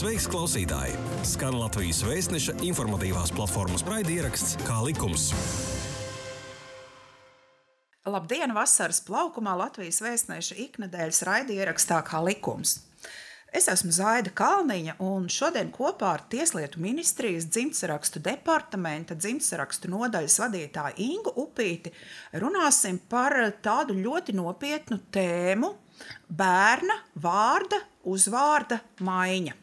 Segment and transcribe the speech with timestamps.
[0.00, 0.94] Sveiks, klausītāji!
[1.28, 5.26] Skan Latvijas vēstneša informatīvās platformas raidieraksts Kā likums.
[8.08, 8.54] Labdien!
[8.56, 12.78] Vasaras plaukumā Latvijas vēstneša iknedēļas raidierakstā Kā likums.
[13.52, 21.10] Es esmu Zaida Kalniņa, un šodien kopā ar Tieslietu ministrijas dzimtsarakstu departamenta dzimtsarakstu nodaļas vadītāju
[21.10, 21.92] Ingu Upīti
[22.40, 25.74] runāsim par tādu ļoti nopietnu tēmu-
[26.40, 29.59] bērna vārda, uzvārda maiņa.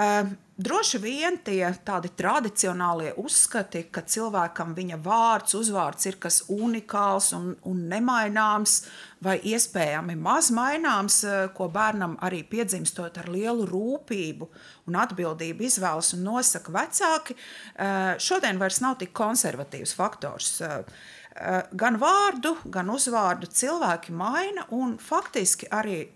[0.00, 7.32] Ehm, droši vien tie tādi tradicionālie uzskati, ka cilvēkam viņa vārds, uzvārds ir kas unikāls
[7.36, 8.78] un, un nemaināms,
[9.20, 14.48] vai iespējami maz maināms, eh, ko bērnam arī piedzimstot ar lielu rūpību
[14.88, 20.54] un atbildību izvēlas un nosaka vecāki, eh, šodien vairs nav tik konservatīvs faktors.
[20.60, 26.08] Eh, gan vārdu, gan uzvārdu cilvēki maina, un faktiski arī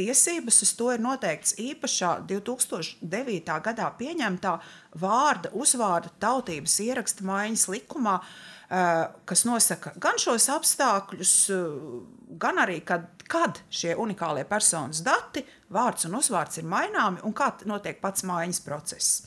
[0.00, 3.58] tiesības uz to ir noteikts īpašā 2009.
[3.66, 4.54] gadā pieņemtā
[5.00, 12.80] vārda, uzvārda tautības ieraksta maiņas likumā, eh, kas nosaka gan šos apstākļus, eh, gan arī,
[12.84, 18.22] kad, kad šie unikālie personas dati, vārds un uzvārds ir maināmi un kā notiek pats
[18.22, 19.26] maiņas process.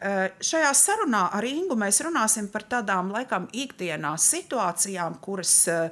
[0.00, 5.88] Eh, šajā sarunā ar Ingu mēs runāsim par tādām laikam ikdienās situācijām, kuras uh,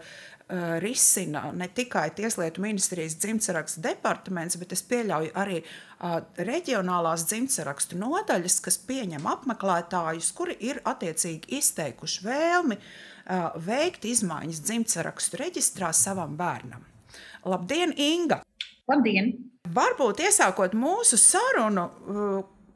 [0.83, 8.59] risina ne tikai Tieslietu ministrijas dzimtsarakstu departaments, bet es pieļauju arī uh, reģionālās dzimtsarakstu nodaļas,
[8.65, 16.85] kas pieņem apmeklētājus, kuri ir attiecīgi izteikuši vēlmi uh, veikt izmaiņas dzimtsarakstu reģistrā savam bērnam.
[17.49, 18.43] Labdien, Inga!
[18.91, 19.33] Labdien!
[19.73, 21.87] Varbūt iesākot mūsu sarunu,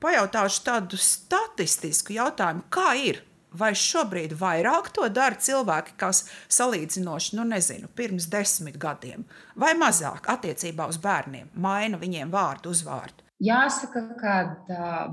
[0.01, 3.21] pajautāšu tādu statistisku jautājumu, kā ir
[3.57, 9.25] Vai šobrīd vairāk to dara cilvēki, kas salīdzinoši, nu nezinu, pirms desmit gadiem,
[9.57, 13.25] vai mazāk attiecībā uz bērniem, maina viņiem vārdu, uzvārdu?
[13.45, 14.37] Jāsaka, ka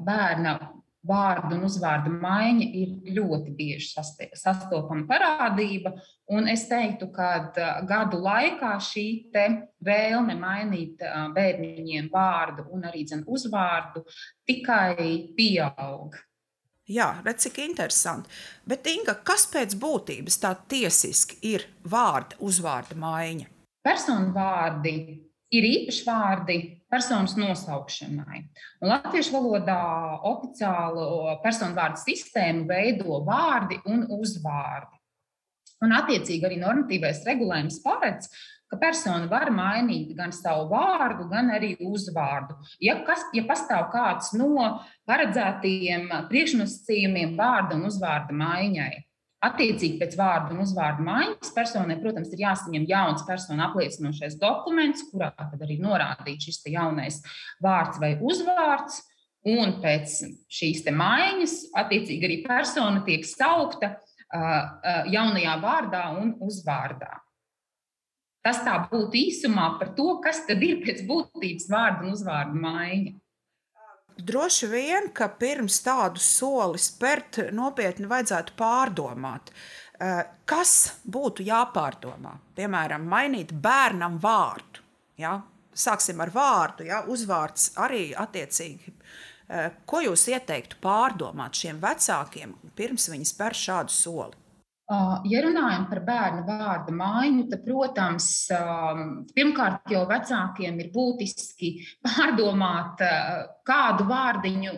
[0.03, 0.57] bērna
[1.07, 4.03] vārdu un uzvārdu maiņa ir ļoti bieži
[4.39, 5.93] sastopama parādība.
[6.31, 7.51] Un es teiktu, ka
[7.89, 9.07] gadu laikā šī
[9.83, 11.03] vēlme mainīt
[11.35, 14.05] bērniņiem vārdu un arī uzvārdu
[14.47, 16.15] tikai pieaug.
[16.91, 18.31] Jā, redz, cik interesanti.
[18.67, 23.47] Bet, Inga, kas pēc būtības tā tiesiski ir vārda, uzvārda maiņa?
[23.83, 24.91] Personu vārdi
[25.53, 26.57] ir īpaši vārdi
[26.91, 28.41] personas nosaukšanai.
[28.83, 29.79] Un latviešu valodā
[30.27, 34.99] oficiālo personu vārdu sistēmu veido vārdi un uzvārdi.
[35.83, 38.29] Un, attiecīgi, arī normatīvais regulējums paredz,
[38.73, 42.57] ka persona var mainīt gan savu vārdu, gan arī uzvārdu.
[42.83, 44.73] Ja, kas, ja pastāv kāds no
[45.09, 48.93] paredzētajiem priekšnosacījumiem vārda un uzvārda maiņai,
[49.43, 55.33] Attiecīgi pēc vārdu un uzvārdu maiņas personai, protams, ir jāsaņem jauns personu apliecinošais dokuments, kurā
[55.35, 57.19] tad arī norādīts šis jaunais
[57.63, 59.01] vārds vai uzvārds.
[59.43, 60.13] Un pēc
[60.47, 63.89] šīs maiņas, attiecīgi arī persona tiek saukta
[65.11, 67.17] jaunajā vārdā un uzvārdā.
[68.43, 73.13] Tas tā būtu īsumā par to, kas tad ir pēc būtības vārdu un uzvārdu maiņa.
[74.19, 79.49] Droši vien, ka pirms tādu soli spērt, nopietni vajadzētu pārdomāt,
[79.99, 82.35] eh, kas būtu jāpārdomā.
[82.55, 84.83] Piemēram, mainīt bērnam vārdu.
[85.17, 85.41] Ja?
[85.73, 87.01] Sāksim ar vārdu, ja?
[87.07, 88.93] uzvārds arī attiecīgi.
[89.49, 94.42] Eh, ko jūs ieteiktu pārdomāt šiem vecākiem pirms viņi spēr šādu soli?
[95.29, 98.27] Ja runājam par bērnu vārdu maiņu, tad, protams,
[99.35, 101.71] pirmkārt jau vecākiem ir būtiski
[102.05, 103.03] pārdomāt,
[103.67, 104.73] kādu vārdiņu,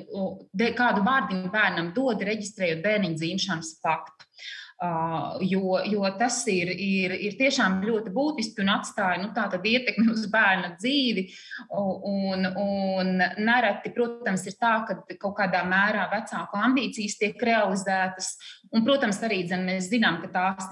[0.78, 4.30] kādu vārdiņu bērnam dod, reģistrējot bērniņa dzimšanas faktu.
[4.76, 10.26] Uh, jo, jo tas ir, ir, ir tiešām ļoti būtiski un atstāja nu, ietekmi uz
[10.32, 11.30] bērna dzīvi.
[11.72, 18.36] Un, un nereti, protams, ir tā, ka kaut kādā mērā vecāku ambīcijas tiek realizētas.
[18.76, 20.66] Un, protams, arī dzen, mēs zinām, ka tās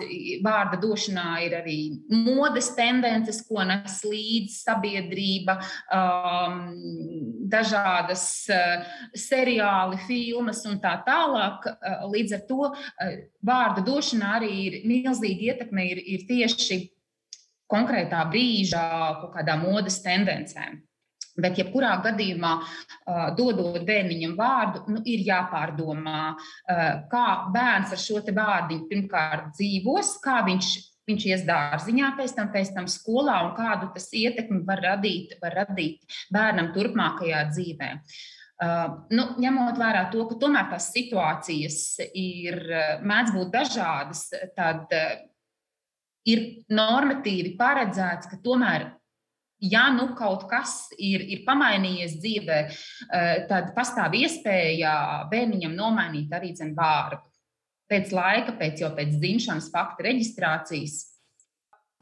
[0.44, 1.78] vārda došanā ir arī
[2.12, 5.56] modes tendences, ko nes līdzi sabiedrība,
[5.96, 6.58] um,
[7.54, 8.84] dažādas uh,
[9.16, 11.70] seriāli, filmas un tā tālāk.
[11.72, 13.14] Uh, līdz ar to uh,
[13.46, 16.82] vārda došanā arī ir milzīga ietekme ir, ir tieši
[17.72, 18.84] konkrētā brīža
[19.22, 20.82] kaut kādām modes tendencēm.
[21.34, 22.52] Bet, jebkurā gadījumā,
[23.38, 26.36] dodot bērniņam vārdu, nu, ir jāpārdomā,
[27.10, 30.70] kā bērns ar šo vārdiņu pirmkārt dzīvos, kā viņš,
[31.10, 35.58] viņš ies dārziņā, pēc tam, pēc tam skolā un kādu tas ietekmi var radīt, var
[35.64, 37.92] radīt bērnam turpmākajā dzīvē.
[38.64, 41.78] Uh, nu, ņemot vērā to, ka tomēr tās situācijas
[42.14, 42.62] ir
[43.02, 45.16] mēdz būt dažādas, tad uh,
[46.30, 48.92] ir normatīvi paredzēts, ka tomēr
[49.64, 52.58] ja nu kaut kas ir, ir pamainījies dzīvē,
[53.50, 54.96] tad pastāv iespēja
[55.32, 57.22] bērniņam nomainīt arī zem vārdu.
[57.92, 61.00] Pēc laika, pēc jau pēc dzimšanas fakta reģistrācijas.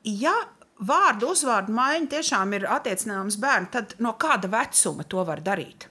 [0.08, 0.34] Ja
[0.81, 5.90] vārdu uzvārdu maiņa tiešām ir attiecināms bērnam, tad no kāda vecuma to var darīt?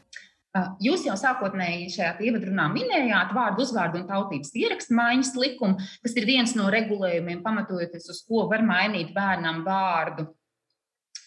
[0.83, 6.27] Jūs jau sākotnēji šajā ievadrunā minējāt vārdu, uzvārdu un tautības ierakstu maiņas likumu, kas ir
[6.27, 10.27] viens no regulējumiem, pamatojoties uz ko var mainīt bērnam vārdu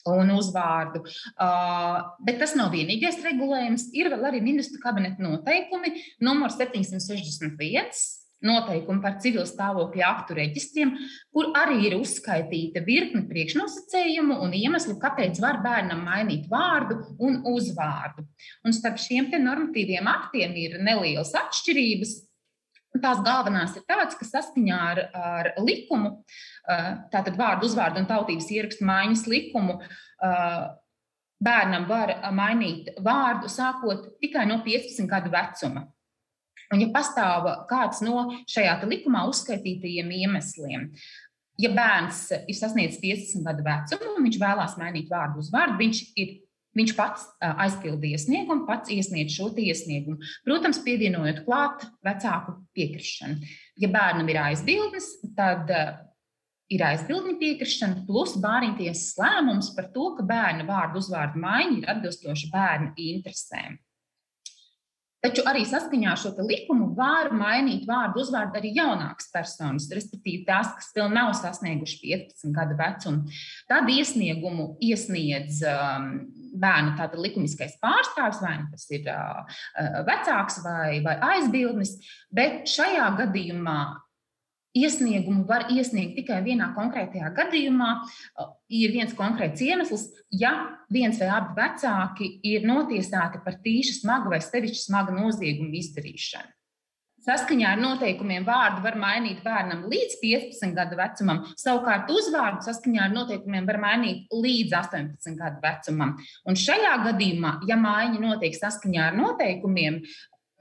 [0.09, 1.03] un uzvārdu.
[1.33, 3.89] Uh, bet tas nav vienīgais regulējums.
[3.95, 7.93] Ir vēl arī ministru kabineta noteikumi, numur 761
[8.43, 10.93] noteikumi par civil stāvokļa aktu reģistriem,
[11.33, 18.27] kur arī ir uzskaitīta virkne priekšnosacījumu un iemeslu, kāpēc var bērnam mainīt vārdu un uzvārdu.
[18.67, 22.17] Un starp šiem normatīviem aktiem ir nelielas atšķirības.
[23.01, 26.19] Tās galvenās ir tādas, ka saskaņā ar, ar likumu,
[27.13, 29.79] tātad vārdu, uzvārdu un tautības ierakstu maiņas likumu,
[31.43, 35.87] bērnam var mainīt vārdu sākot tikai no 15 gadu vecuma.
[36.73, 40.87] Un, ja pastāv kāds no šajā likumā uzskaitītajiem iemesliem,
[41.61, 46.01] ja bērns ir sasniedzis 15 gadu vecumu un viņš vēlās mainīt vārdu uz vārdu, viņš
[46.21, 46.33] ir
[46.73, 50.17] Viņš pats aizpildīja iesniegumu, pats iesniedz šo iesniegumu.
[50.45, 53.53] Protams, pievienojot klāt vecāku piekrišanu.
[53.81, 55.69] Ja bērnam ir aizbildnis, tad
[56.73, 62.53] ir aizbildņa piekrišana plus bāriņtiesas lēmums par to, ka bērna vārdu uzvārdu maiņa ir atbilstoša
[62.53, 63.77] bērna interesēm.
[65.23, 70.73] Taču arī saskaņā ar šo likumu var mainīt vārdu uzvārdu arī jaunākas personas, respektīvi tās,
[70.75, 73.37] kas vēl nav sasnieguši 15 gadu vecumu.
[73.69, 76.09] Tad iesniegumu iesniedz um,
[76.53, 79.09] bērna tātad likumiskais pārstāvis, vai nu tas ir
[80.07, 81.97] vecāks vai, vai aizbildnis,
[82.33, 83.79] bet šajā gadījumā
[84.73, 87.91] Iesniegumu var iesniegt tikai vienā konkrētajā gadījumā.
[88.73, 90.53] Ir viens konkrēts iemesls, ja
[90.89, 96.49] viens vai abi vecāki ir notiesāti par tīšu smagu vai sevišķi smagu noziegumu izdarīšanu.
[97.23, 103.15] Saskaņā ar noteikumiem vārdu var mainīt bērnam līdz 15 gadu vecumam, savukārt uzvārdu saskaņā ar
[103.15, 106.17] noteikumiem var mainīt līdz 18 gadu vecumam.
[106.43, 110.01] Un šajā gadījumā, ja maiņa notiek saskaņā ar noteikumiem,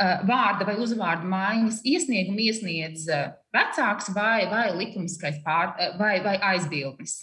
[0.03, 6.17] Eh, vārda vai uzvārdu maiņas iesniegumu iesniedz eh, vecāks vai, vai likumiskais pār, eh, vai,
[6.25, 7.19] vai aizbildnis.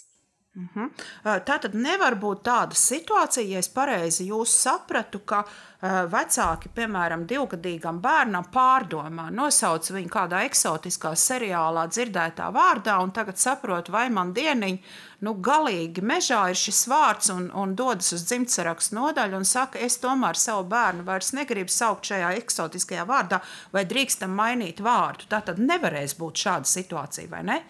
[0.56, 0.90] Uh mhm.
[1.24, 1.40] -huh.
[1.44, 5.44] Tā tad nevar būt tāda situācija, ja es pareizi sapratu, ka
[5.80, 13.88] vecāki, piemēram, divgadīgam bērnam pārdomā, nosauc viņu kādā eksotiskā seriālā dzirdētā vārdā, un tagad saprot,
[13.88, 14.78] vai man dieniņa
[15.20, 19.98] nu, galīgi mežā ir šis vārds un, un dodas uz dzimtsarakstu nodaļu un saka, es
[19.98, 23.40] tomēr savu bērnu vairs negribu saukt šajā eksotiskajā vārdā,
[23.72, 25.24] vai drīkstam mainīt vārdu.
[25.28, 27.62] Tā tad nevarēs būt šāda situācija, vai ne?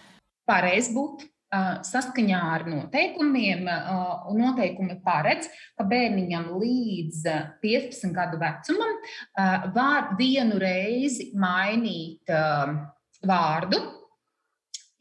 [0.45, 1.31] Pareiz būt.
[1.51, 3.65] Saskaņā ar noteikumiem,
[4.31, 7.25] un noteikumi paredz, ka bērniņam līdz
[7.63, 8.93] 15 gadu vecumam
[9.75, 12.31] var vienu reizi mainīt
[13.27, 13.81] vārdu,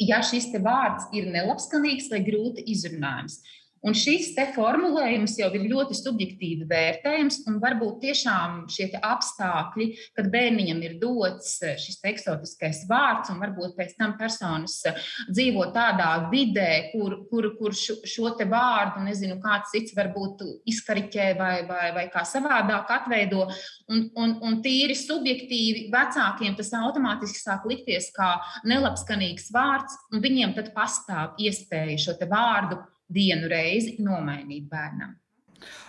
[0.02, 3.38] ja šis vārds ir nelabskanīgs vai grūti izrunājams.
[3.81, 9.87] Un šis te formulējums jau ir ļoti subjektīvi vērtējams, un varbūt tiešām šie apstākļi,
[10.19, 15.00] kad bērniņam ir dots eh, šis eksotiskais vārds, un varbūt pēc tam personas eh,
[15.31, 21.31] dzīvo tādā vidē, kur, kur, kur šo, šo te vārdu, nezinu, kāds cits varbūt izkariķē
[21.41, 23.49] vai, vai, vai kā savādāk atveido,
[23.88, 28.35] un, un, un tīri subjektīvi vecākiem tas automātiski sāk likties kā
[28.69, 32.83] nelabskanīgs vārds, un viņiem tad pastāv iespēja šo te vārdu
[33.14, 35.17] vienu reizi nomainīt bērnam.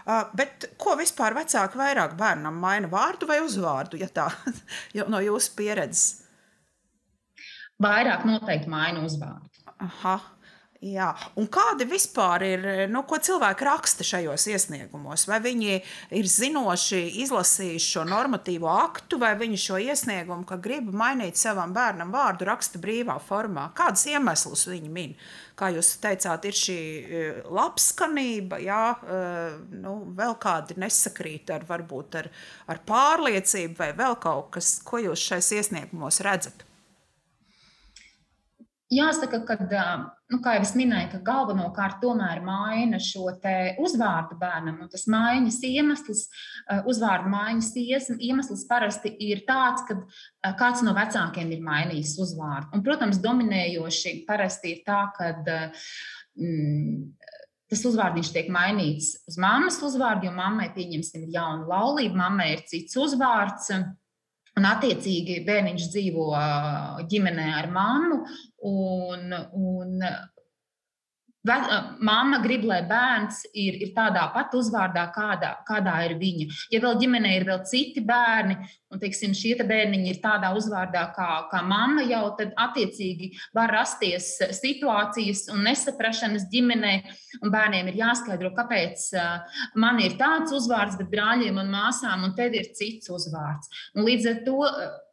[0.02, 4.28] Uh, bet ko vispār vecāki vairāk bērnam maina vārdu vai uzvārdu, ja tā
[5.14, 6.06] no jūsu pieredzes?
[7.82, 9.50] Vairāk noteikti maina uzvārdu.
[9.82, 10.20] Aha.
[10.82, 11.12] Jā.
[11.38, 15.28] Un kādi vispār ir, nu, ko cilvēki raksta šajos iesniegumos?
[15.30, 15.76] Vai viņi
[16.18, 22.10] ir zinoši, izlasījuši šo normatīvo aktu, vai viņi šo iesniegumu, ka grib mainīt savam bērnam
[22.10, 23.68] vārdu, raksta brīvā formā?
[23.78, 25.14] Kādus iemeslus viņi min?
[25.54, 27.22] Kā jūs teicāt, ir šī e,
[27.54, 29.20] labskanība, jā, e,
[29.84, 32.32] nu, vēl kādi nesakrīt ar, varbūt ar,
[32.74, 36.66] ar pārliecību vai vēl kaut kas, ko jūs šais iesniegumos redzat?
[38.92, 39.56] Jāsaka, ka,
[40.32, 43.28] nu, kā jau es minēju, ka galvenokārt tomēr maina šo
[43.84, 44.80] uzvārdu bērnam.
[44.92, 46.24] Tas maiņas iemesls,
[46.90, 47.72] uzvārdu maiņas
[48.18, 52.72] iemesls parasti ir tāds, ka kāds no vecākiem ir mainījis uzvārdu.
[52.76, 55.34] Un, protams, dominējoši parasti ir tā, ka
[56.40, 57.02] mm,
[57.72, 62.66] tas uzvārdiņš tiek mainīts uz mammas uzvārdu, jo mammai, pieņemsim, ir jauna laulība, mammai ir
[62.72, 63.72] cits uzvārds.
[64.60, 66.26] Un, attiecīgi, bērniņš dzīvo
[67.12, 68.18] ģimenē ar mammu,
[68.68, 70.04] un, un
[71.42, 76.46] Māma grib, lai bērns ir, ir tādā pat uzvārdā, kādā, kādā ir viņa.
[76.70, 78.60] Ja vēl ģimenē ir vēl citi bērni,
[78.92, 83.74] un teiksim, šie te bērniņi ir tādā uzvārdā kā, kā mamma, jau tad attiecīgi var
[83.74, 86.94] rasties situācijas un nesaprašanas ģimenē,
[87.42, 89.08] un bērniem ir jāskaidro, kāpēc
[89.82, 93.72] man ir tāds uzvārds, bet brāļiem un māsām, un tev ir cits uzvārds.
[93.96, 94.60] Un līdz ar to,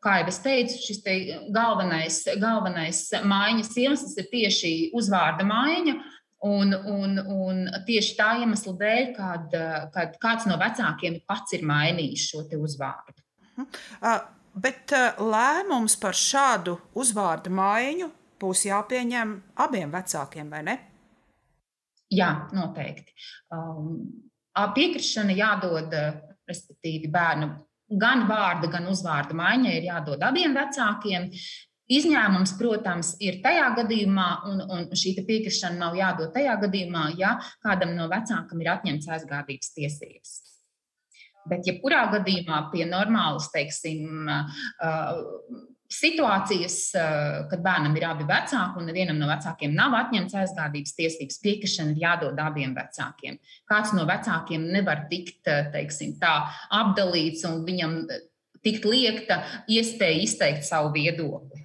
[0.05, 1.17] kā jau es teicu, šis te
[1.55, 5.99] galvenais, galvenais maiņas iemesls ir tieši uzvārda maiņa.
[6.47, 9.54] Un, un, un tieši tā iemesla dēļ, kad,
[9.95, 13.25] kad kāds no vecākiem pats ir mainījis šo uzvārdu.
[13.59, 14.21] Uh,
[14.54, 19.35] bet uh, lēmums par šādu uzvārdu maiņu būs jāpieņem
[19.66, 20.78] abiem vecākiem, vai ne?
[22.14, 23.12] Jā, noteikti.
[23.52, 24.07] Um,
[24.54, 25.92] piekrišana jādod,
[26.49, 27.50] respektīvi, bērnu
[28.00, 31.28] gan vārda, gan uzvārda maiņai ir jādod abiem vecākiem.
[31.88, 37.95] Izņēmums, protams, ir tajā gadījumā, un, un šī piekrišana nav jādod tajā gadījumā, ja kādam
[37.97, 40.37] no vecākam ir atņemts aizgādības tiesības.
[41.49, 44.28] Bet, ja kurā gadījumā pie normālas, teiksim,
[45.88, 46.76] situācijas,
[47.49, 52.02] kad bērnam ir abi vecāki un nevienam no vecākiem nav atņemts aizgādības tiesības, piekrišana ir
[52.02, 53.38] jādod abiem vecākiem.
[53.71, 56.35] Kāds no vecākiem nevar tikt, teiksim, tā
[56.83, 58.02] apdalīts un viņam
[58.61, 59.40] tikt liekta
[59.71, 61.58] iespēja izteikt savu viedokli.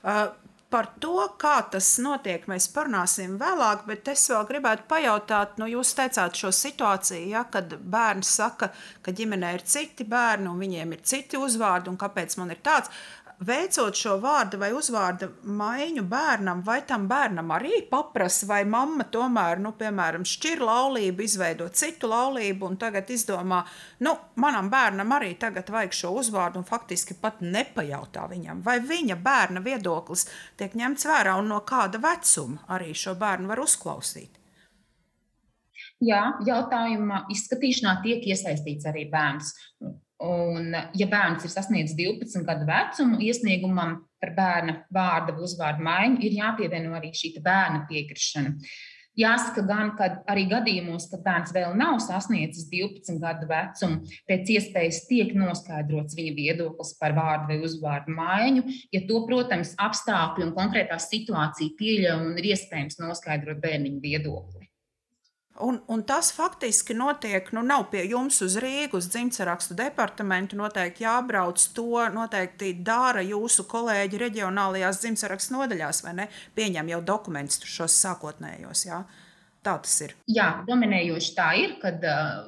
[0.00, 0.28] Uh,
[0.70, 5.92] par to, kā tas notiek, mēs parunāsim vēlāk, bet es vēl gribētu pajautāt, nu, jūs
[5.98, 8.70] teicāt šo situāciju, ja, kad bērns saka,
[9.02, 12.92] ka ģimenē ir citi bērni un viņiem ir citi uzvārdi, un kāpēc man ir tāds
[13.46, 19.60] veicot šo vārdu vai uzvārdu maiņu bērnam, vai tam bērnam arī paprasa, vai mamma tomēr,
[19.64, 23.62] nu, piemēram, šķir laulību, izveido citu laulību un tagad izdomā,
[24.04, 29.16] nu, manam bērnam arī tagad vajag šo uzvārdu un faktiski pat nepajautā viņam, vai viņa
[29.24, 30.26] bērna viedoklis
[30.60, 34.36] tiek ņemts vērā un no kāda vecuma arī šo bērnu var uzklausīt.
[36.00, 39.52] Jā, jautājuma izskatīšanā tiek iesaistīts arī bērns.
[40.20, 46.20] Un, ja bērns ir sasniedzis 12 gadu vecumu, iesniegumam par bērna vārda vai uzvārdu maiņu
[46.26, 48.58] ir jāpievieno arī šī bērna piekrišana.
[49.18, 49.88] Jāsaka, gan
[50.30, 56.36] arī gadījumos, kad bērns vēl nav sasniedzis 12 gadu vecumu, pēc iespējas tiek noskaidrots viņa
[56.36, 62.38] viedoklis par vārdu vai uzvārdu maiņu, ja to, protams, apstākļi un konkrētā situācija pieļauj un
[62.40, 64.59] ir iespējams noskaidrot bērniņu viedokli.
[65.60, 70.58] Un, un tas faktiski notiek, nu, nav pie jums uz Rīgas, dzimtsarakstu departamentu.
[70.60, 76.28] Noteikti jābrauc to, noteikti dara jūsu kolēģi reģionālajās dzimtsarakstu nodaļās, vai ne?
[76.56, 78.86] Pieņem jau dokumentus šos sākotnējos.
[78.88, 79.04] Jā.
[79.60, 80.14] Tā tas ir.
[80.32, 82.46] Jā, dominējoši tā ir, kad uh,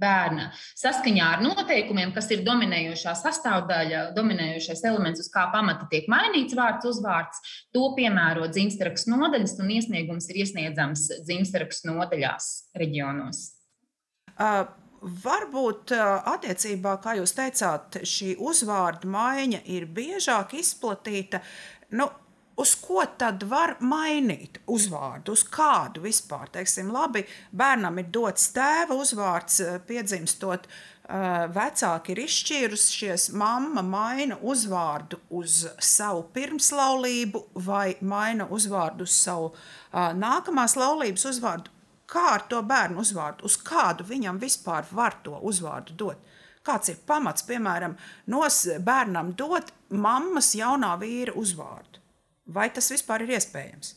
[0.00, 6.56] bērna saskaņā ar noteikumiem, kas ir dominējošā sastāvdaļa, dominējošais elements, uz kā pamata tiek mainīts
[6.58, 7.42] vārds, uzvārds,
[7.74, 13.44] to piemēro dzimstrakstu nodaļas, un iesniegums ir iesniedzams dzimstrakstu nodaļās reģionos.
[14.38, 14.64] Uh.
[15.04, 21.42] Varbūt attiecībā, kā jūs teicāt, šī uzvārdu maiņa ir biežāk izplatīta.
[21.92, 22.06] Nu,
[22.56, 25.34] Uz ko tad var mainīt uzvārdu?
[25.34, 26.46] Uz kādu vispār?
[26.54, 34.36] Teiksim, labi, bērnam ir dots tēva uzvārds, eh, piedzimstot, eh, vecāki ir izšķīrušies, mamma maina
[34.36, 41.74] uzvārdu uz savu pirmslaulību vai maina uzvārdu uz savu eh, nākamās laulības uzvārdu.
[42.06, 43.44] Kā ar to bērnu uzvārdu?
[43.44, 46.22] Uz kādu viņam vispār var to uzvārdu dot?
[46.62, 47.96] Kāds ir pamats, piemēram,
[48.26, 52.03] nos bērnam dot mammas jaunā vīra uzvārdu?
[52.44, 53.94] Vai tas vispār ir iespējams?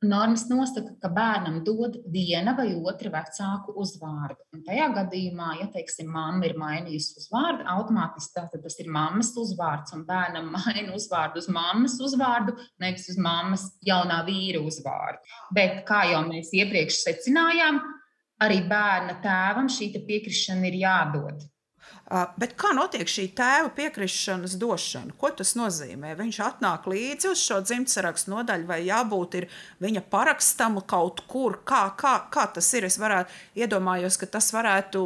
[0.00, 4.38] Normas nosaka, ka bērnam dod viena vai otra vecāku uzvārdu.
[4.56, 10.06] Un tajā gadījumā, ja teiksim, mamma ir mainījusi uzvārdu, automātiski tas ir mammas uzvārds, un
[10.08, 15.20] bērnam maina uzvārdu uz mammas uzvārdu, nevis uz mammas jaunā vīra uzvārdu.
[15.52, 17.82] Bet, kā jau mēs iepriekš secinājām,
[18.40, 21.44] arī bērna tēvam šī piekrišana ir jādod.
[22.10, 25.14] Bet kā notiek šī tēva piekrišanas došana?
[25.18, 26.16] Ko tas nozīmē?
[26.18, 29.36] Viņš atnāk līdzi uz šo dzimtsarakstu nodaļu, vai jābūt
[29.78, 31.60] viņa parakstam kaut kur?
[31.62, 32.88] Kā, kā, kā tas ir?
[32.90, 35.04] Es varētu iedomājos, ka tas varētu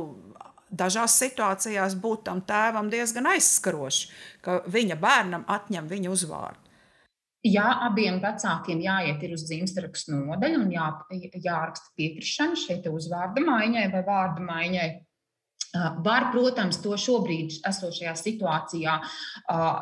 [0.73, 4.08] dažās situācijās būt tam tēvam diezgan aizskaroši,
[4.40, 6.64] ka viņa bērnam atņem viņa uzvārdu.
[7.44, 10.87] Jā, abiem vecākiem jāiet uz dzimstrakstu nodaļu un jā,
[11.44, 14.87] jāraksta piekrišana šeit uzvārda maiņai vai vārda maiņai.
[15.75, 18.95] Var, protams, to šobrīd esošajā situācijā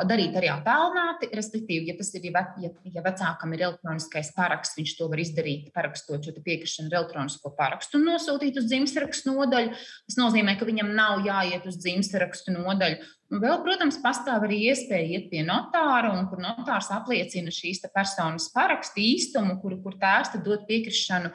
[0.09, 1.29] darīt arī apelnāti.
[1.37, 6.35] Respektīvi, ja, ir, ja, ja vecākam ir elektroniskais paraksts, viņš to var izdarīt, parakstot šo
[6.39, 9.75] piekrišanu ar elektronisko parakstu un nosūtīt uz dzimstrakstu nodaļu.
[10.09, 15.17] Tas nozīmē, ka viņam nav jāiet uz dzimstrakstu nodaļu Un vēl, protams, pastāv arī iespēja
[15.17, 20.67] iet pie notāra, un kur notārs apliecina šīs personas parakstu īstumu, kur, kur tēvs dod
[20.69, 21.31] piekrišanu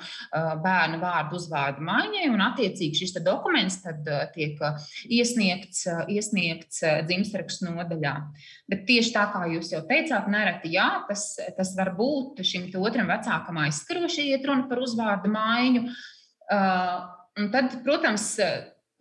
[0.62, 4.62] bērnu vārdu uzvārdu maiņai, un attiecīgi šis dokuments tad tiek
[5.10, 8.14] iesniegts, iesniegts dzimstrakstu nodaļā.
[8.70, 13.10] Bet tieši tā kā jūs jau teicāt, nereti jā, tas, tas var būt šim otram
[13.10, 15.88] vecākam aizskaroši, iet runa par uzvārdu maiņu.
[17.38, 18.36] Un tad, protams,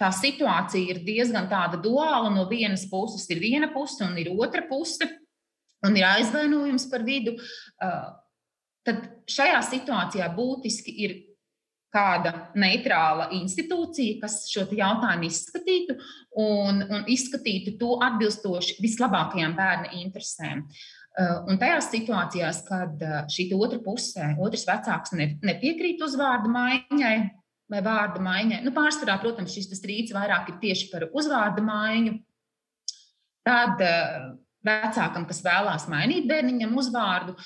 [0.00, 2.30] tā situācija ir diezgan tāda duāla.
[2.34, 5.08] No vienas puses ir viena puse, un ir otra puse,
[5.86, 7.36] un ir aizvainojums par vidu.
[7.80, 8.10] Uh,
[8.86, 11.16] tad šajā situācijā būtiski ir
[11.96, 15.96] kāda neitrāla institūcija, kas šo jautājumu izskatītu
[16.42, 20.66] un, un izskatītu to atbilstoši vislabākajām bērna interesēm.
[21.16, 27.16] Uh, un tajās situācijās, kad uh, šī otra pusē, otrs vecāks nepiekrīt uzvārdu maiņai,
[27.72, 28.62] vai vārda maiņai.
[28.64, 32.16] Nu, pārsvarā, protams, šis strīds vairāk ir tieši par uzvārdu maiņu.
[33.46, 34.28] Tad uh,
[34.66, 37.36] vecākam, kas vēlās mainīt bērniņam uzvārdu,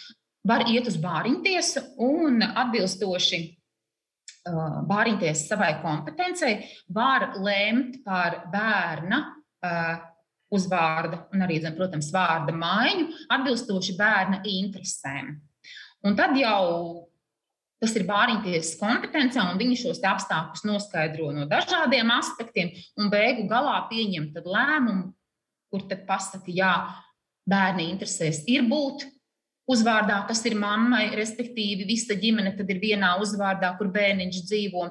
[0.48, 3.40] var iet uz bāriņtiesu un atbilstoši
[4.48, 6.54] uh, bāriņtiesas savai kompetencei
[6.96, 9.92] var lemt par bērna uh,
[10.50, 15.36] uzvārdu un arī, zin, protams, vārda maiņu atbilstoši bērna interesēm.
[16.08, 17.09] Un tad jau
[17.80, 23.78] Tas ir bāriņtiesas kompetencē, un viņi šos apstākļus noskaidro no dažādiem aspektiem, un beigu galā
[23.88, 25.14] pieņem lēmumu,
[25.72, 26.74] kur tad pasaka, jā,
[27.48, 29.06] bērni interesēs ir būt
[29.70, 34.86] uzvārdā, kas ir mammai, respektīvi, visa ģimene tad ir vienā uzvārdā, kur bērniņš dzīvo.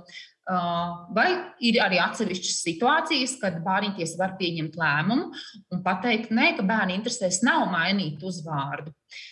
[1.13, 1.29] Vai
[1.61, 5.29] ir arī atsevišķas situācijas, kad bāriņtiesa var pieņemt lēmumu
[5.75, 8.95] un pateikt, nē, ka bērni interesēs nav mainīt uzvārdu.
[8.95, 9.27] Uh,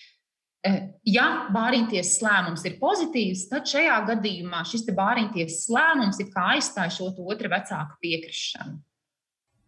[1.08, 7.12] ja bāriņtiesas lēmums ir pozitīvs, tad šajā gadījumā šis bāriņtiesas lēmums ir kā aizstāj šo
[7.28, 8.78] otra vecāka piekrišanu.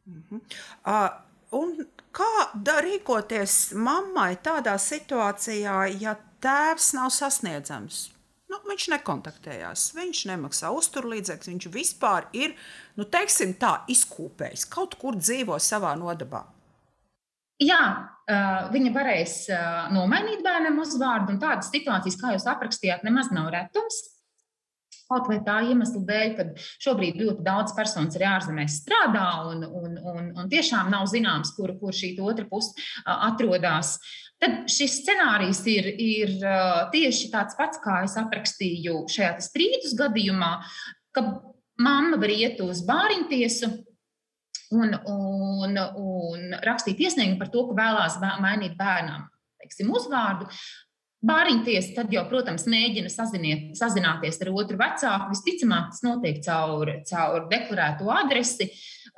[0.09, 0.41] Mm -hmm.
[0.85, 1.09] uh,
[1.51, 1.75] un
[2.11, 2.31] kā
[2.81, 8.09] rīkoties mammai tādā situācijā, ja tēvs nav sasniedzams?
[8.49, 12.55] Nu, viņš nekontaktējās, viņš nemaksā uzturlīdzekļus, viņš vispār ir,
[12.97, 16.47] nu, teiksim, tā izkūpējis, kaut kur dzīvo savā nodabā.
[17.59, 17.81] Jā,
[18.73, 19.33] viņa varēs
[19.95, 23.99] nomainīt bērnam uzvārdu, un tādas situācijas, kā jūs aprakstījāt, nemaz nav retums.
[25.09, 26.43] Kaut vai tā iemesla dēļ, ka
[26.85, 31.73] šobrīd ļoti daudz personas arī ārzemēs strādā, un, un, un, un tiešām nav zināms, kur,
[31.81, 32.77] kur šī otra puse
[33.09, 33.95] atrodas.
[34.39, 36.35] Tad šis scenārijs ir, ir
[36.93, 40.53] tieši tāds pats, kā es aprakstīju šajā strīdus gadījumā,
[41.17, 41.25] ka
[41.81, 43.73] mamma var iet uz bāriņtiesu,
[44.75, 49.27] un, un, un rakstīt iesniegumu par to, ka vēlās mainīt bērnam
[49.69, 50.49] teiksim, uzvārdu.
[51.19, 55.33] Bāriņtiesa tad jau, protams, mēģina saziniet, sazināties ar otru vecāku.
[55.33, 58.69] Visticamāk, tas notiek caur, caur deklarēto adresi.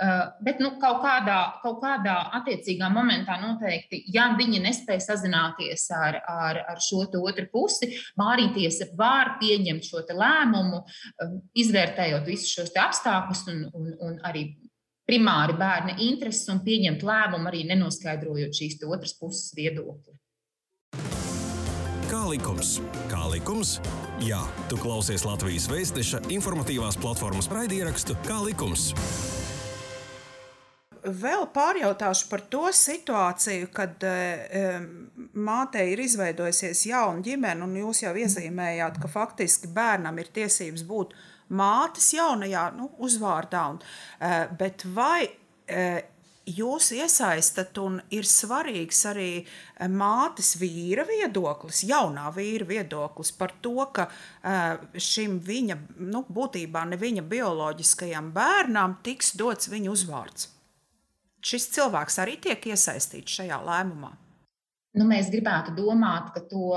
[0.02, 6.18] Uh, bet nu, kaut, kādā, kaut kādā attiecīgā momentā noteikti, ja viņi nespēja sazināties ar,
[6.26, 10.82] ar, ar šo otru pusi, Mārītiesa var pieņemt šo lēmumu,
[11.22, 14.48] um, izvērtējot visus šos apstākļus un, un, un arī
[15.12, 20.16] primāri bērna intereses un pieņemt lēmumu, arī nenoskaidrojot šīs otras puses viedokli.
[22.12, 22.78] Kā likums?
[23.12, 23.78] Kā likums?
[24.24, 24.40] Jā,
[24.72, 28.92] tu klausies Latvijas Vēstneša informatīvās platformas raidierakstu Kā likums?
[31.02, 34.12] Vēl pārjautāšu par to situāciju, kad e,
[35.34, 41.16] mātei ir izveidojusies jauna ģimene, un jūs jau iezīmējāt, ka faktiski bērnam ir tiesības būt
[41.52, 43.68] mātes jaunajā nu, uzvārdā.
[43.76, 46.00] Un, uh, bet vai uh,
[46.50, 53.76] jūs iesaistat un ir svarīgs arī eh, mātes vīra viedoklis, jaunā vīra viedoklis par to,
[53.94, 54.08] ka
[54.98, 55.78] šim viņa,
[56.12, 60.50] nu, būtībā ne viņa bioloģiskajam bērnam tiks dots viņa uzvārds.
[61.42, 64.12] Šis cilvēks arī tiek iesaistīts šajā lēmumā.
[64.92, 66.74] Nu, mēs gribētu domāt, ka to,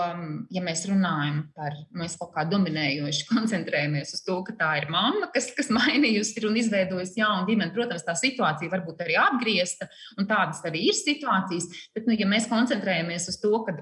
[0.55, 5.27] ja mēs runājam par, mēs kaut kā dominējoši koncentrējamies uz to, ka tā ir mamma,
[5.35, 7.75] kas, kas mainījusi un izveidojusi jaunu ģimeni.
[7.75, 11.67] Protams, tā situācija var būt arī apgriezta, un tādas arī ir situācijas.
[11.97, 13.75] Bet, nu, ja mēs koncentrējamies uz to, ka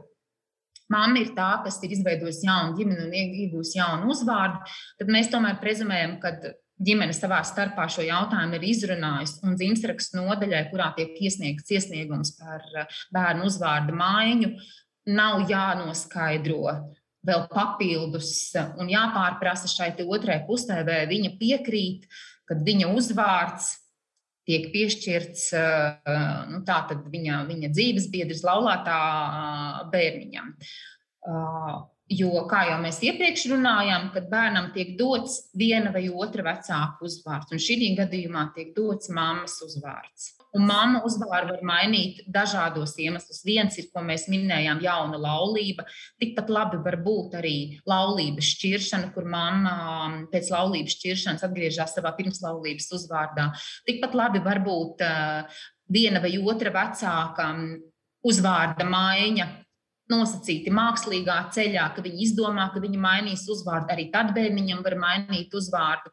[0.92, 4.64] mamma ir tā, kas ir izveidojusi jaunu ģimeni un iegūsi jaunu uzvārdu,
[5.00, 6.38] tad mēs tomēr prezumējam, ka
[6.82, 9.40] ģimene savā starpā šo jautājumu ir izrunājusi.
[9.46, 14.52] Un dzimstrakstu nodaļai, kurā tiek iesniegts iesniegums par eh, bērnu uzvārdu maiņu,
[15.12, 16.76] nav jānoskaidro
[17.26, 18.32] vēl papildus
[18.82, 22.08] un jāpārprasa šai otrai pusē, vai viņa piekrīt,
[22.48, 23.70] ka viņa uzvārds
[24.48, 26.12] tiek piešķirts eh,
[26.50, 26.62] nu,
[27.14, 28.98] viņa, viņa dzīves biedras laulātā
[29.92, 30.54] bērniņam.
[32.12, 37.55] Jo, kā jau mēs iepriekš runājām, kad bērnam tiek dots viena vai otra vecāka uzvārds,
[37.55, 40.33] un šī gadījumā tiek dots mammas uzvārds.
[40.53, 43.40] Un mamma uzvārdu var mainīt dažādos iemeslus.
[43.46, 45.87] Viens ir, ko mēs minējām, jauna laulība.
[46.20, 47.55] Tikpat labi var būt arī
[47.88, 53.48] laulības šķiršana, kur mamma um, pēc laulības šķiršanas atgriežas savā pirmslaulības uzvārdā.
[53.88, 57.66] Tikpat labi var būt uh, viena vai otra vecāka um,
[58.29, 59.48] uzvārda maiņa
[60.12, 63.90] nosacīti mākslīgā ceļā, ka viņi izdomā, ka viņi mainīs uzvārdu.
[63.94, 66.12] Arī tad bērniņam var mainīt uzvārdu.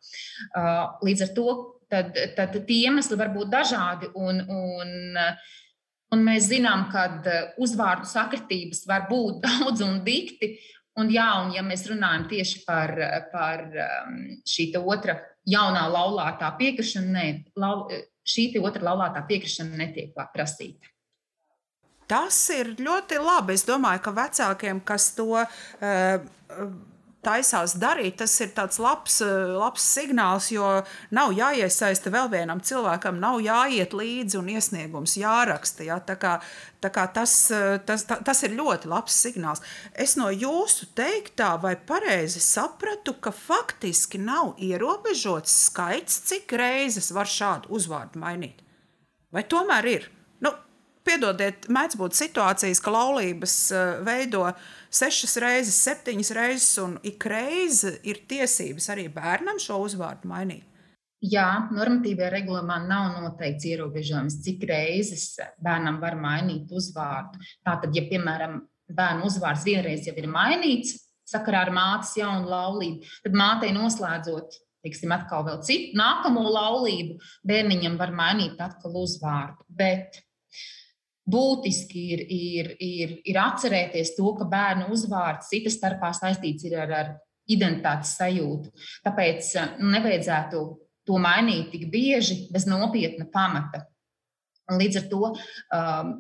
[0.54, 1.50] Uh, līdz ar to
[1.92, 4.12] tad, tad tie iemesli var būt dažādi.
[4.18, 5.18] Un, un,
[6.14, 7.08] un mēs zinām, ka
[7.62, 10.56] uzvārdu sakritības var būt daudz un dikti.
[11.00, 12.92] Un, jā, un ja mēs runājam tieši par,
[13.32, 15.16] par um, šī otra
[15.48, 17.26] jaunā laulātā piekrišanu, nē,
[17.62, 17.86] lau,
[18.28, 20.92] šī otra laulātā piekrišana netiek prasīta.
[22.10, 23.54] Tas ir ļoti labi.
[23.54, 26.24] Es domāju, ka vecākiem, kas to uh,
[27.26, 30.66] taisās darīt, tas ir tāds labs, eh, labs signāls, jo
[31.12, 35.84] nav jāiesaista vēl vienam cilvēkam, nav jāiet līdzi un iesniegums jāraksta.
[35.88, 36.00] Ja?
[36.00, 36.40] Tā kā,
[36.82, 39.62] tā kā tas, eh, tas, tas ir ļoti labs signāls.
[39.94, 47.26] Es no jūsu teiktā vai pareizi sapratu, ka faktiski nav ierobežots skaits, cik reizes var
[47.26, 48.64] šādu uzvārdu mainīt.
[49.32, 50.10] Vai tomēr ir?
[51.10, 54.44] Piedodiet, mēdz būt situācijas, ka laulības eh, veido
[54.94, 60.68] sešas reizes, septiņas reizes, un ik reizi ir tiesības arī bērnam šo uzvārdu mainīt.
[61.26, 67.42] Jā, normatīvajā regulējumā nav noteikts ierobežojums, cik reizes bērnam var mainīt uzvārdu.
[67.66, 68.62] Tātad, ja, piemēram,
[68.94, 70.94] bērnu uzvārds vienreiz jau ir mainīts
[71.30, 77.20] sakarā ar mātes jaunu laulību, tad mātei noslēdzot, teiksim, atkal vēl citu nākamo laulību,
[77.50, 79.66] bērniņam var mainīt atkal uzvārdu.
[79.70, 80.22] Bet
[81.30, 87.12] būtiski ir, ir, ir, ir atcerēties to, ka bērnu uzvārds citas starpā saistīts ar, ar
[87.50, 88.72] identitātes sajūtu.
[89.06, 90.64] Tāpēc nu, nevajadzētu
[91.10, 93.86] to mainīt tik bieži bez nopietna pamata.
[94.70, 96.12] Līdz ar to um,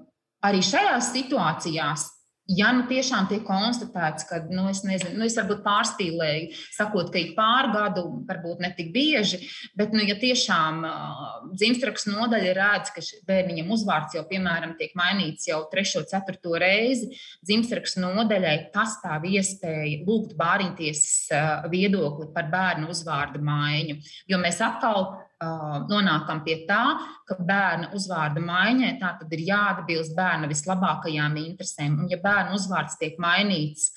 [0.45, 2.07] arī šajās situācijās
[2.49, 7.21] ja nu tiešām tiek konstatēts, ka, nu, es nezinu, nu, es varbūt pārspīlēju, sakot, ka
[7.21, 9.41] ik pāri gadu, varbūt ne tik bieži,
[9.77, 15.49] bet, nu, ja tiešām uh, dzimstrakstu nodaļa redz, ka bērniņam uzvārds jau, piemēram, tiek mainīts
[15.51, 17.11] jau trešo, ceturto reizi,
[17.45, 25.11] dzimstrakstu nodaļai pastāv iespēja lūgt bāriņtiesas uh, viedokli par bērnu uzvārdu maiņu, jo mēs atkal
[25.39, 26.83] nonākam pie tā,
[27.27, 31.99] ka bērna uzvārda maiņai tā tad ir jāatbilst bērna vislabākajām interesēm.
[32.03, 33.91] Un, ja bērna uzvārds tiek mainīts,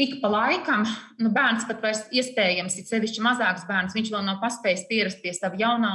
[0.00, 0.86] Ik pa laikam,
[1.20, 5.34] nu, bērns pat vairs iespējams, ir sevišķi mazāks bērns, viņš vēl nav paspējis pierast pie
[5.36, 5.90] sava jaunā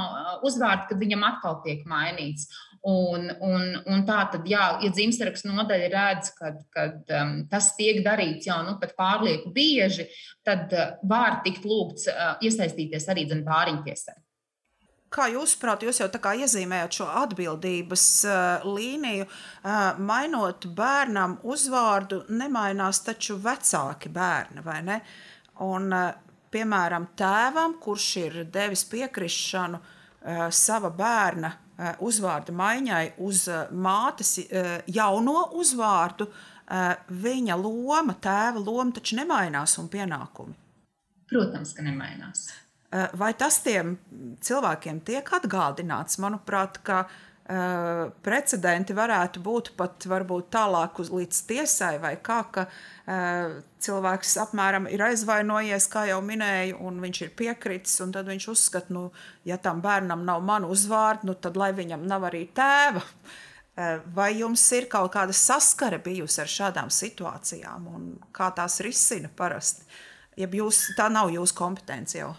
[0.46, 2.46] uzvārda, kad viņam atkal tiek mainīts.
[2.82, 6.50] Un, un, un tā tad, jā, ja dzimstrakstu nodaļa redz, ka
[7.14, 10.08] um, tas tiek darīts jau nu, pārlieku bieži,
[10.42, 14.18] tad uh, var tikt lūgts uh, iesaistīties arī bāriņtiesai.
[15.12, 21.38] Kā jūs saprotat, jūs jau tā kā iezīmējat šo atbildības uh, līniju, uh, mainot bērnam
[21.46, 25.00] uzvārdu, nemainās taču vecāki bērni, vai ne?
[25.62, 33.46] Un, uh, piemēram, tēvam, kurš ir devis piekrišanu uh, sava bērna Eh, uzvārda maiņai uz
[33.50, 36.30] eh, mātes eh, jauno uzvārdu,
[37.22, 40.54] viņa loma, tēva loma taču nemainās un pienākumi.
[41.28, 42.46] Protams, ka nemainās.
[43.18, 43.90] Vai tas tiem
[44.46, 46.16] cilvēkiem tiek atgādināts?
[46.22, 52.36] Manuprāt, ka uh, Uh, precedenti varētu būt pat varbūt tālāk uz līdz tiesai, vai kā,
[52.54, 58.46] ka uh, cilvēks apmēram ir aizvainojies, kā jau minēju, un viņš ir piekritis, tad viņš
[58.52, 59.08] uzskata, nu,
[59.42, 63.02] ja tam bērnam nav manu uzvārdu, nu, tad lai viņam nav arī tēva.
[63.02, 69.32] Uh, vai jums ir kaut kāda saskare bijusi ar šādām situācijām, un kā tās risina
[69.34, 69.82] parasti?
[70.38, 72.36] Ja jūs, tā nav jūsu kompetence jau.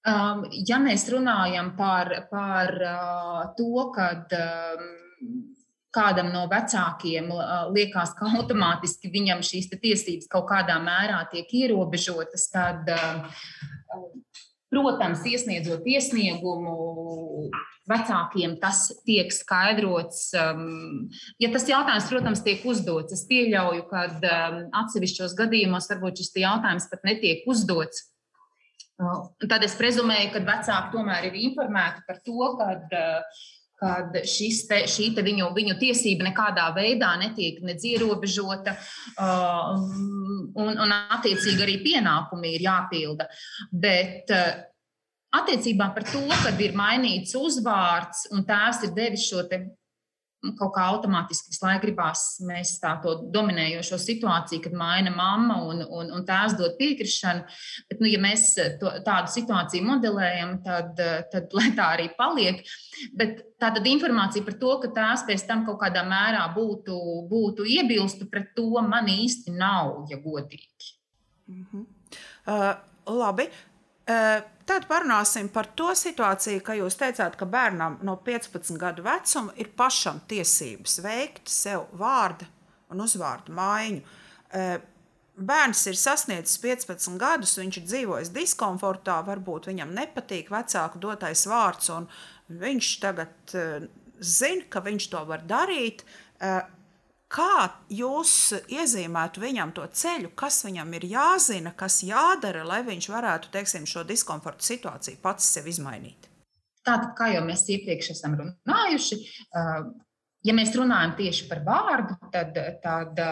[0.00, 4.86] Um, ja mēs runājam par, par uh, to, ka um,
[5.92, 12.46] kādam no vecākiem uh, liekas, ka automātiski viņam šīs tiesības kaut kādā mērā tiek ierobežotas,
[12.48, 13.28] tad, uh,
[14.72, 17.50] protams, iesniedzot iesniegumu,
[17.90, 20.30] vecākiem tas tiek skaidrots.
[20.32, 21.10] Um,
[21.42, 26.88] ja tas jautājums, protams, tiek uzdots, es pieļauju, ka um, atsevišķos gadījumos varbūt šis jautājums
[26.88, 28.06] pat netiek uzdots.
[29.48, 32.68] Tad es prezumēju, ka vecāki tomēr ir informēti par to, ka
[33.80, 38.74] kad te, šī te viņu, viņu tiesība nekādā veidā netiek nedz ierobežota,
[40.60, 43.28] un, un attiecīgi arī pienākumi ir jāpilda.
[43.72, 44.32] Bet
[45.36, 49.46] attiecībā par to, kad ir mainīts uzvārds un tēvs ir devis šo
[50.56, 55.82] kaut kā automātiski visu laiku gribās mēs tā to dominējošo situāciju, kad maina mamma un,
[55.84, 57.44] un, un tēvs dod piekrišanu.
[57.90, 58.46] Bet, nu, ja mēs
[58.80, 61.00] to, tādu situāciju modelējam, tad,
[61.32, 62.62] tad lai tā arī paliek.
[63.16, 66.96] Bet tā tad informācija par to, ka tēvs pēc tam kaut kādā mērā būtu,
[67.30, 70.94] būtu iebilstu pret to, man īsti nav, ja godīgi.
[71.50, 71.84] Mm -hmm.
[72.46, 72.74] uh,
[73.06, 73.50] labi.
[74.70, 79.72] Tad parunāsim par to situāciju, ka jūs teicāt, ka bērnam no 15 gadu vecuma ir
[79.76, 82.46] pašam tiesības veikt sev vārdu
[82.90, 84.00] un uzvārdu maiņu.
[85.50, 91.90] Bērns ir sasniedzis 15 gadus, viņš ir dzīvojis diskomfortā, varbūt viņam nepatīk vecāku dotais vārds,
[91.94, 92.08] un
[92.60, 93.54] viņš tagad
[94.20, 96.04] zina, ka viņš to var darīt.
[97.30, 98.32] Kā jūs
[98.74, 104.02] iezīmētu viņam to ceļu, kas viņam ir jāzina, kas jādara, lai viņš varētu teiksim, šo
[104.08, 106.26] diskomforta situāciju pats sev izmainīt?
[106.82, 109.20] Tātad, kā jau mēs iepriekš esam runājuši,
[110.48, 113.22] ja mēs runājam tieši par vārdu, tad, tad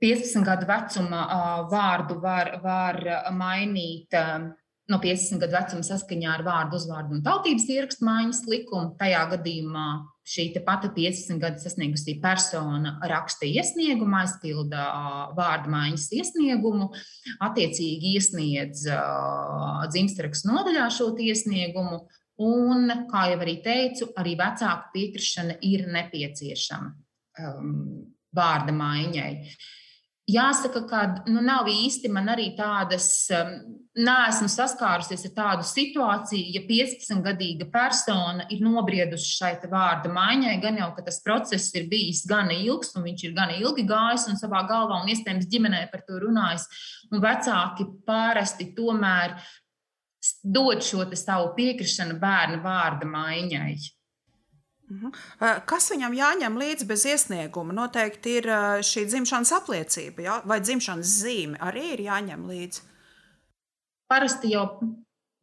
[0.00, 1.26] 15 gadu vecuma
[1.68, 3.02] vārdu var, var
[3.36, 4.16] mainīt
[4.88, 8.94] no 50 gadu vecuma saskaņā ar vārdu, uzvārdu un tautības ierakstu maiņas likumu.
[9.00, 9.86] Tajā gadījumā
[10.28, 14.84] šī pati 15 gadu sasniegusī persona raksta iesniegumu, aizpilda
[15.36, 16.88] vārdu maiņas iesniegumu,
[17.44, 18.86] attiecīgi iesniedz
[19.92, 22.06] dzimstarakstu nodaļā šo iesniegumu.
[22.38, 26.92] Un, kā jau arī teicu, arī vecāku piekrišana ir nepieciešama
[27.42, 27.72] um,
[28.38, 29.32] vārda maiņai.
[29.34, 29.87] Uh,
[30.28, 33.54] Jāsaka, ka nu, nav īsti man arī tādas, um,
[33.96, 40.90] neesmu saskārusies ar tādu situāciju, ja 15-gadīga persona ir nobriedusi šai vārda maiņai, gan jau,
[40.96, 44.66] ka tas process ir bijis gana ilgs, un viņš ir gana ilgi gājis un savā
[44.68, 46.68] galvā, un iespējams ģimenē par to runājis,
[47.08, 49.38] un vecāki pārasti tomēr
[50.44, 53.97] dod šo savu piekrišanu bērna vārda maiņai.
[54.88, 55.10] Mhm.
[55.68, 57.74] Kas viņam jāņem līdzi bez iesnieguma?
[57.76, 58.48] Noteikti ir
[58.88, 60.38] šī dzimšanas apliecība, ja?
[60.48, 62.86] vai dzimšanas zīme arī ir jāņem līdzi.
[64.08, 64.64] Parasti jau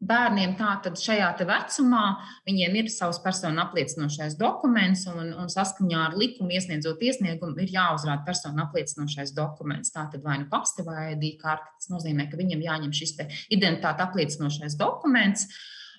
[0.05, 2.03] bērniem tātad šajā vecumā
[2.47, 8.25] viņiem ir savs personu apliecinošais dokuments, un, un saskaņā ar likumu iesniedzot iesniegumu ir jāuzrāda
[8.27, 9.93] personu apliecinošais dokuments.
[9.95, 13.15] Tātad vai nu pasta vai ID karte, tas nozīmē, ka viņam jāņem šis
[13.53, 15.47] identitāte apliecinošais dokuments.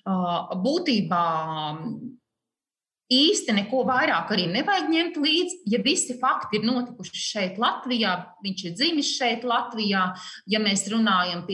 [0.07, 1.25] Būtībā
[3.13, 5.59] īsti neko vairāk arī nevajag ņemt līdzi.
[5.71, 10.03] Ja visi fakti ir notikuši šeit, Latvijā, viņš ir dzimis šeit, Latvijā,
[10.51, 11.45] ja mēs runājam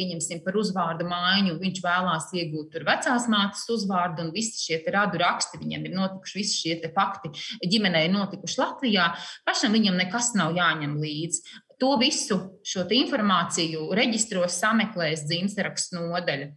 [0.45, 5.61] par uzvārdu maiņu, viņš vēlās iegūt tur vecās mātes uzvārdu, un visi šie radu raksti
[5.61, 7.33] viņam ir notikuši, visi šie fakti
[7.69, 9.11] ģimenei ir notikuši Latvijā.
[9.45, 11.61] Pašam viņam nekas nav jāņem līdzi.
[11.81, 16.53] To visu šo informāciju reģistros sameklēs dzimstarakstu nodeļa.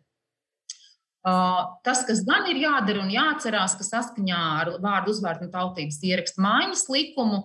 [1.27, 6.43] Tas, kas gan ir jādara un jāatcerās, ka saskaņā ar vārdu uzvārdu un tautības ierakstu
[6.45, 7.41] maiņas likumu,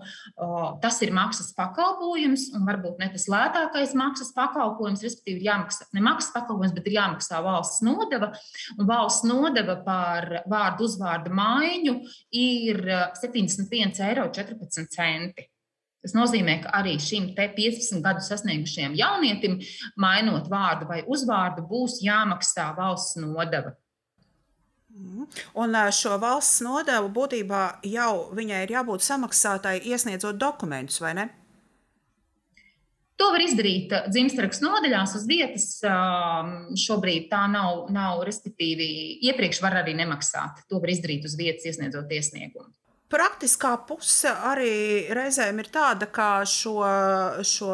[0.84, 6.06] tas ir maksas pakalpojums un varbūt ne tas lētākais maksas pakalpojums, respektīvi ir jāmaksā ne
[6.06, 8.30] maksas pakalpojums, bet ir jāmaksā valsts nodeva.
[8.78, 11.98] Un valsts nodeva par vārdu uzvārdu maiņu
[12.38, 12.84] ir
[13.18, 14.30] 71,14 eiro.
[16.02, 19.60] Tas nozīmē, ka arī šim 15 gadu sasniegušajam jaunietim,
[20.02, 23.76] mainot vārdu vai uzvārdu, būs jāmaksā valsts nodeva.
[24.92, 25.28] Mhm.
[25.62, 31.30] Un šo valsts nodevu būtībā jau viņai ir jābūt samaksātai, iesniedzot dokumentus, vai ne?
[33.22, 35.66] To var izdarīt dzimstrakstu nodaļās uz vietas.
[36.82, 38.88] Šobrīd tā nav, nav, respektīvi,
[39.30, 40.64] iepriekš var arī nemaksāt.
[40.72, 42.72] To var izdarīt uz vietas, iesniedzot iesniegumu.
[43.12, 46.78] Praktiskā puse arī reizēm ir tāda, ka šo,
[47.44, 47.74] šo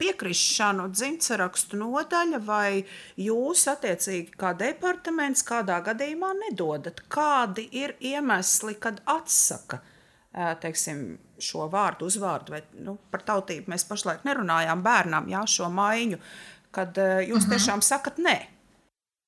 [0.00, 2.82] piekrišanu dzimtsarakstu nodaļa vai
[3.20, 7.00] jūs, attiecīgi, kā departaments, kādā gadījumā nedodat?
[7.08, 9.80] Kādi ir iemesli, kad atsaka
[10.60, 11.04] teiksim,
[11.38, 16.18] šo vārdu, uzvārdu, vai nu, par tautību mēs pašlaik nerunājām bērnam, jā, šo maiņu,
[16.74, 17.52] kad jūs mhm.
[17.54, 18.36] tiešām sakat nē?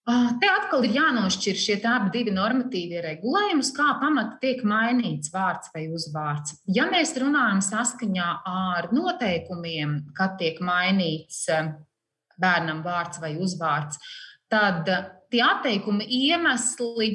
[0.07, 5.89] Te atkal ir jānošķir šie abi divi normatīvie regulējumi, kā pamata tiek mainīts vārds vai
[5.91, 6.61] uzvārds.
[6.71, 11.43] Ja mēs runājam saskaņā ar noteikumiem, kad tiek mainīts
[12.39, 13.99] bērnam vārds vai uzvārds,
[14.53, 14.87] tad
[15.33, 17.11] tie atteikumi iemesli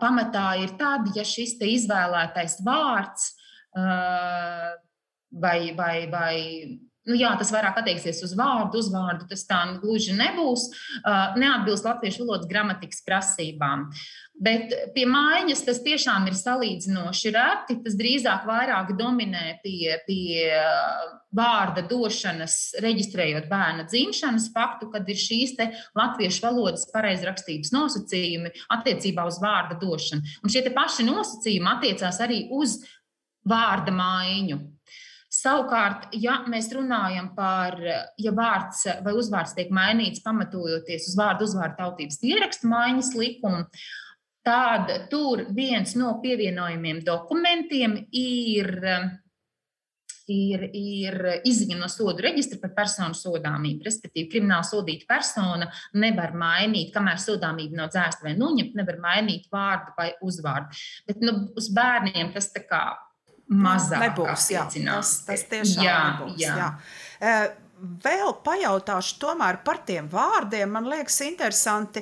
[0.00, 3.28] pamatā ir tādi, ja šis izvēlētais vārds
[5.36, 6.36] vai, vai, vai
[7.06, 9.28] Nu, jā, tas vairāk attieksies uz vārdu, uzvārdu.
[9.30, 10.66] Tas tā gluži nebūs.
[11.38, 13.86] Neatbilst latviešu valodas gramatikas prasībām.
[14.36, 17.78] Bet pie mājiņas tas tiešām ir salīdzinoši reti.
[17.86, 20.50] Tas drīzāk vairāk dominē pie, pie
[21.36, 25.54] vārda došanas, reģistrējot bērna dzimšanas faktu, kad ir šīs
[25.96, 30.26] latviešu valodas pareizrakstības nosacījumi attiecībā uz vārda došanu.
[30.42, 32.80] Un šie paši nosacījumi attiecās arī uz
[33.46, 34.64] vārda mājiņu.
[35.46, 37.76] Savukārt, ja mēs runājam par,
[38.18, 43.60] ja vārds vai uzvārds tiek mainīts pamatojoties uz vārdu uzvārdu tautības ierakstu maiņas likumu,
[44.46, 48.72] tad tur viens no pievienojumiem dokumentiem ir,
[50.34, 53.86] ir, ir izziņa no sodu reģistra par personu sodāmību.
[53.86, 59.94] Respektīvi, krimināli sodīta persona nevar mainīt, kamēr sodāmība nav dzēsta vai noņemta, nevar mainīt vārdu
[59.98, 60.86] vai uzvārdu.
[61.06, 62.86] Bet nu, uz bērniem tas tā kā
[63.52, 64.48] mazāk nebūs.
[64.54, 66.42] Jā, tas, tas tiešām jā, nebūs.
[66.42, 66.56] Jā.
[67.20, 67.38] Jā.
[67.76, 70.70] Vēl pajautāšu tomēr par tiem vārdiem.
[70.72, 72.00] Man liekas, interesanti,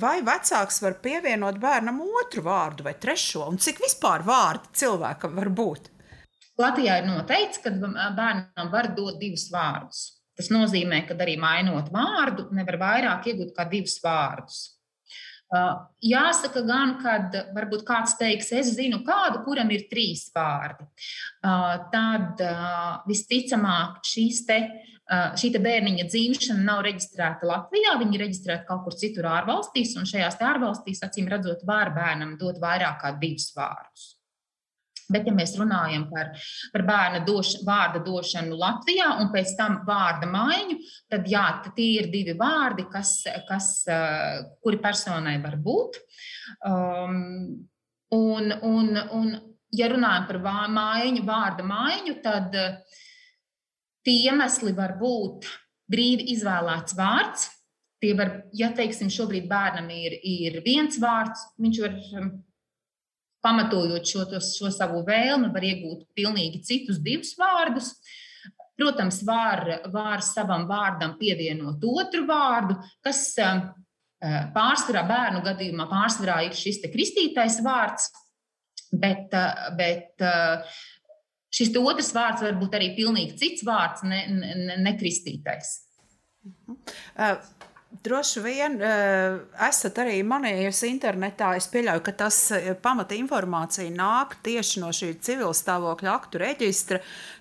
[0.00, 5.52] vai vecāks var pievienot bērnam otru vārdu vai trešo, un cik vispār vārdi cilvēkam var
[5.52, 5.90] būt?
[6.60, 10.00] Latvijā ir noteikts, ka bērnam var dot divus vārdus.
[10.40, 14.79] Tas nozīmē, ka arī mainot vārdu, nevar vairāk iegūt kā divus vārdus.
[15.50, 20.86] Jāsaka, gan, kad varbūt kāds teiks, es zinu kādu, kuram ir trīs vārdi.
[21.42, 22.44] Tad
[23.08, 24.60] visticamāk šīs te,
[25.10, 30.38] šī bērniņa dzimšana nav reģistrēta Latvijā, viņa ir reģistrēta kaut kur citur ārvalstīs, un šajās
[30.38, 34.19] ārvalstīs, acīm redzot, var bērnam dot vairāk kā divus vārdus.
[35.10, 36.32] Bet, ja mēs runājam par,
[36.74, 40.78] par bērna doš, vārda došanu Latvijā un pēc tam vārda maiņu,
[41.10, 41.44] tad jā,
[41.74, 43.16] tie ir divi vārdi, kas,
[43.48, 43.70] kas,
[44.62, 46.00] kuri personai var būt.
[46.66, 47.16] Um,
[48.14, 49.32] un, un, un,
[49.74, 50.42] ja runājam par
[50.74, 52.54] maiņu, vārda maiņu, tad
[54.06, 55.48] tie iemesli var būt
[55.90, 57.48] brīvi izvēlēts vārds.
[58.00, 61.98] Tie var, ja teiksim, šobrīd bērnam ir, ir viens vārds, viņš var
[63.44, 67.94] pamatojot šo, šo savu vēlmi, var iegūt pilnīgi citus divus vārdus.
[68.80, 73.58] Protams, var, var savam vārdam pievienot otru vārdu, kas eh,
[74.54, 78.08] pārsvarā bērnu gadījumā pārsvarā ir šis kristītais vārds,
[78.88, 80.78] bet, eh, bet eh,
[81.52, 85.76] šis otrs vārds var būt arī pilnīgi cits vārds, ne, ne, nekristītais.
[87.90, 91.48] Droši vien uh, esat arī manējusi internetā.
[91.58, 97.00] Es pieļauju, ka tas uh, pamata informācija nāk tieši no šī civil stāvokļa aktu reģistra,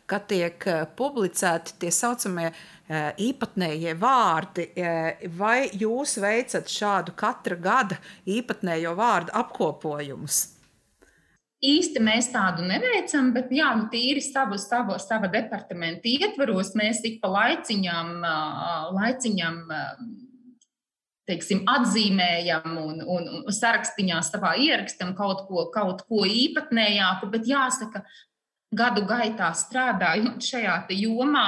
[0.09, 2.49] kad tiek uh, publicēti tie saucamie
[2.89, 4.63] īpatnējie vārdi.
[5.38, 10.39] Vai jūs veicat šādu katra gada īpatnējo vārdu apkopojumus?
[11.62, 17.21] Īsti mēs tādu neveicam, bet jā, nu, tīri savu, savu, sava departamenta ietvaros mēs ik
[17.21, 18.25] pa laiciņām,
[18.97, 19.62] laiciņām
[21.30, 28.04] teiksim, atzīmējam un, un, un sarakstījā savā ierakstam kaut ko, kaut ko īpatnējāku, bet jāsaka,
[28.76, 31.48] gadu gaitā strādājot šajā jomā,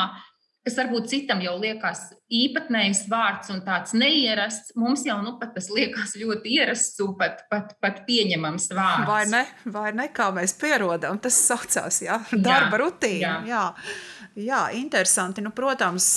[0.66, 5.72] kas varbūt citam jau liekas īpatnējs vārds un tāds neierasts, mums jau nu pat tas
[5.74, 9.10] liekas ļoti ierasts un pat, pat, pat pieņemams vārds.
[9.10, 9.44] Vai ne?
[9.74, 10.08] Vai ne?
[10.14, 13.34] Kā mēs pierodam, tas saucās, jā, darba jā, rutīna.
[13.50, 13.64] Jā.
[13.82, 14.44] Jā.
[14.52, 15.42] jā, interesanti.
[15.46, 16.14] Nu, protams,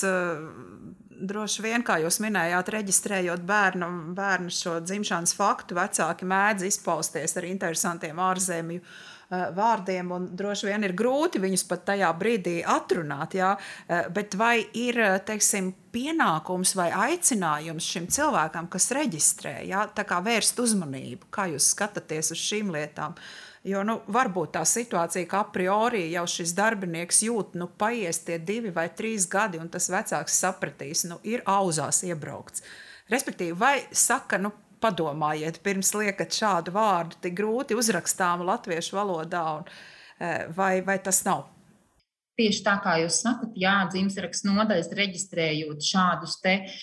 [1.20, 7.46] droši vien, kā jūs minējāt, reģistrējot bērnu, bērnu šo dzimšanas faktu, vecāki mēdz izpausties ar
[7.48, 13.38] interesantiem ārzemju uh, vārdiem, un droši vien ir grūti viņus pat tajā brīdī atrunāt.
[13.38, 13.54] Jā?
[13.54, 19.86] Uh, bet vai ir teiksim, pienākums vai aicinājums šim cilvēkam, kas reģistrē, jā?
[20.28, 23.14] vērst uzmanību, kā jūs skatāties uz šīm lietām?
[23.14, 28.18] Uh, Jo nu, varbūt tā situācija, ka a priori jau šis darbinieks jūt, nu, paies
[28.26, 32.60] tie divi vai trīs gadi, un tas vecāks sapratīs, nu, ir auzās iebraukts.
[33.12, 34.52] Respektīvi, vai saka, nu,
[34.84, 39.72] padomājiet, pirms liekat šādu vārdu tik grūti uzrakstāmu latviešu valodā, un,
[40.20, 41.46] e, vai, vai tas nav?
[42.36, 46.76] Tieši tā kā jūs sakat, jā, dzimšanas nodaļas reģistrējot šādus te uh,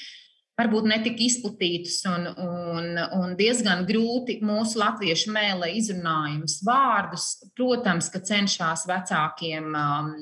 [0.61, 7.33] varbūt netik izplatītus un, un, un diezgan grūti mūsu latviešu mēlē izrunājumus vārdus.
[7.57, 10.13] Protams, ka cenšas vecākiem um,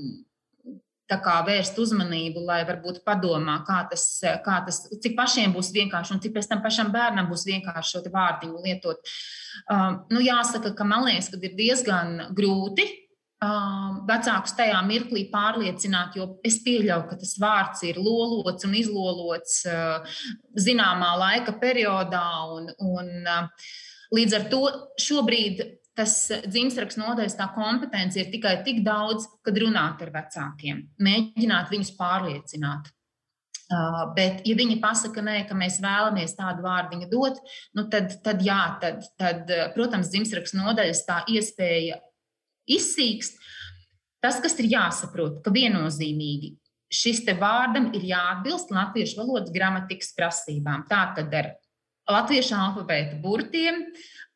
[1.09, 4.05] vērst uzmanību, lai varbūt padomā, kā tas,
[4.45, 8.03] kā tas, cik pašiem būs vienkārši un cik pēc tam pašam bērnam būs vienkārši šo
[8.13, 9.13] vārdiņu lietot.
[9.69, 12.85] Um, nu, jāsaka, ka man liekas, ka ir diezgan grūti
[13.39, 19.61] vecākus tajā mirklī pārliecināt, jo es pieļauju, ka tas vārds ir lolots un izlolots
[20.59, 22.25] zināmā laika periodā.
[22.57, 23.29] Un, un,
[24.15, 24.63] līdz ar to
[24.99, 25.63] šobrīd
[25.99, 31.95] tas dzimstrakstu nodaļas tā kompetence ir tikai tik daudz, kad runāt ar vecākiem, mēģināt viņus
[31.99, 32.91] pārliecināt.
[33.69, 37.37] Uh, bet, ja viņi pasaka, nē, ka mēs vēlamies tādu vārdu dot,
[37.77, 41.99] nu tad, tad jā, tad, tad, protams, dzimstrakstu nodaļas tā iespēja
[42.71, 43.37] izsīkst.
[44.19, 46.55] Tas, kas ir jāsaprot, ka viennozīmīgi
[46.89, 50.87] šis vārdam ir jāatbilst latviešu valodas gramatikas prasībām.
[50.89, 51.53] Tātad ar
[52.09, 53.85] latviešu alfabēta burtiem,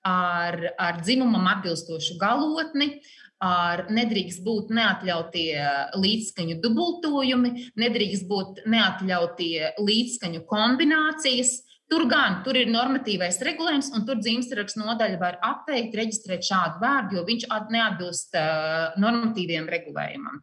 [0.06, 3.02] ar, ar dzimumam atbilstošu galotni,
[3.44, 5.58] ar nedrīkst būt neatļautie
[6.00, 11.58] līdzskaņu dubultojumi, nedrīkst būt neatļautie līdzskaņu kombinācijas.
[11.94, 17.20] Tur gan tur ir normatīvais regulējums, un tur dzimstrakstu nodaļa var atteikt, reģistrēt šādu vārdu,
[17.20, 17.44] jo viņš
[17.76, 20.40] neatbilst uh, normatīviem regulējumam.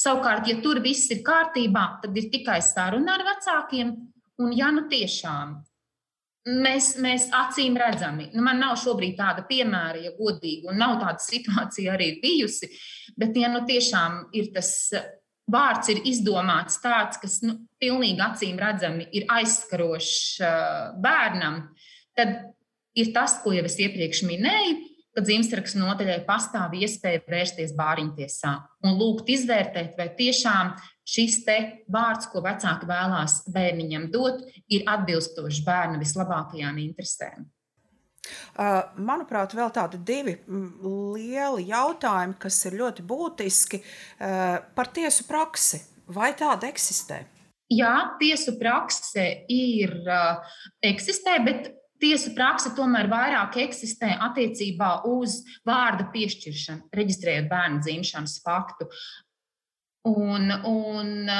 [0.00, 3.92] Savukārt, ja tur viss ir kārtībā, tad ir tikai saruna ar vecākiem.
[4.40, 5.52] Un, ja nu tiešām
[6.64, 11.20] mēs, mēs acīm redzami, nu, man nav šobrīd tāda piemēra, ja godīgi, un nav tāda
[11.32, 12.72] situācija arī bijusi,
[13.20, 14.72] bet ja nu tiešām ir tas
[15.50, 20.40] vārds ir izdomāts tāds, kas nu, pilnīgi acīm redzami ir aizskarošs
[21.04, 21.60] bērnam,
[22.16, 22.36] tad
[22.96, 24.76] ir tas, ko jau es iepriekš minēju,
[25.14, 28.54] ka dzimstrakstu nodaļai pastāv iespēja vērsties bāriņtiesā
[28.86, 30.72] un lūgt izvērtēt, vai tiešām
[31.06, 31.42] šis
[31.92, 37.46] vārds, ko vecāki vēlās bērniņam dot, ir atbilstošs bērna vislabākajām interesēm.
[38.56, 43.80] Manuprāt, vēl tādi divi lieli jautājumi, kas ir ļoti būtiski
[44.18, 45.82] par tiesu praksi.
[46.14, 47.22] Vai tāda eksistē?
[47.72, 49.94] Jā, tiesu prakse ir
[50.84, 51.70] eksistē, bet
[52.02, 58.88] tiesu prakse tomēr vairāk eksistē attiecībā uz vārda piešķiršanu, reģistrējot bērnu dzimšanas faktu.
[60.04, 61.30] Un, un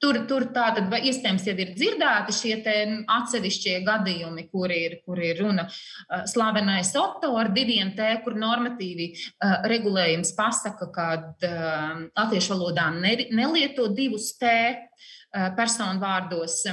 [0.00, 2.54] Tur, tur tātad iespējams jau ir dzirdēti šie
[3.04, 9.10] atsevišķie gadījumi, kur ir, kur ir runa uh, slavenais Otto ar diviem T, kur normatīvi
[9.12, 14.54] uh, regulējums pasaka, ka uh, latviešu valodā ne, nelieto divus T
[15.30, 16.64] personu vārdos.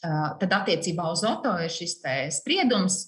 [0.00, 1.96] Tad attiecībā uz Oto ir šis
[2.32, 3.02] spriedums,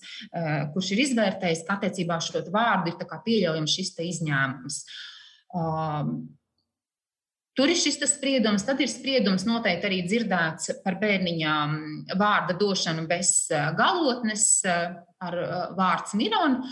[0.75, 2.99] kurš ir izvērtējis, ka attiecībā uz šo vārdu ir
[3.29, 4.81] pieļaujams šis izņēmums.
[7.53, 11.75] Tur ir šis spriedums, tad ir spriedums noteikti arī dzirdēts par bērniņām
[12.17, 13.35] vārda došanu bez
[13.77, 14.63] galotnes,
[15.23, 15.37] ar
[15.77, 16.69] vārds Mirona,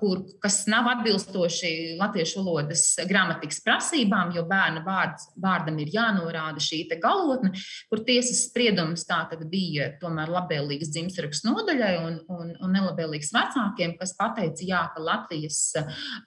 [0.00, 6.82] kur, kas nav atbilstoši latviešu valodas gramatikas prasībām, jo bērna vārds, vārdam ir jānorāda šī
[7.00, 7.52] galotne,
[7.90, 13.96] kur tiesas spriedums tā tad bija tomēr labvēlīgs dzimstrakstu nodaļai un, un, un nelabvēlīgs vecākiem,
[14.00, 15.60] kas pateica, jā, ka Latvijas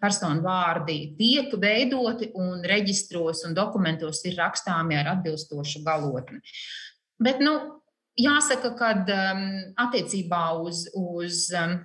[0.02, 6.42] personu vārdi tiek veidoti un reģistros un dokumentos ir rakstāmi ar atbilstošu galotni.
[7.24, 7.83] Bet, nu,
[8.20, 9.46] jāsaka, ka um,
[9.86, 11.78] attiecībā uz, uz um,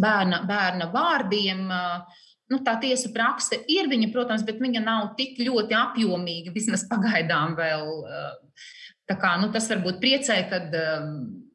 [0.00, 1.66] bērna, bērna vārdiem.
[1.68, 6.86] Uh, nu, tā tiesa prakse ir viņa, protams, bet viņa nav tik ļoti apjomīga, vismaz
[6.90, 7.90] pagaidām vēl.
[8.04, 8.64] Uh,
[9.08, 11.12] kā, nu, tas varbūt priecē, kad um,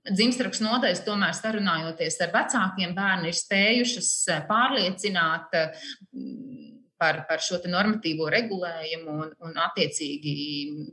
[0.09, 5.89] dzimstrakstu nodaļas tomēr sarunājoties ar vecākiem, bērni ir spējušas uh, pārliecināt uh,
[7.03, 10.33] par, par šo normatīvo regulējumu un, un attiecīgi